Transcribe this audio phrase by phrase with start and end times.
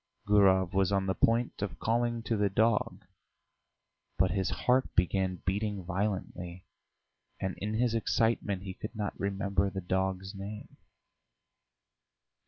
[0.25, 3.05] Gurov was on the point of calling to the dog,
[4.17, 6.65] but his heart began beating violently,
[7.39, 10.75] and in his excitement he could not remember the dog's name.